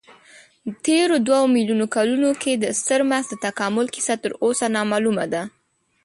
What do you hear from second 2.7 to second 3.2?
ستر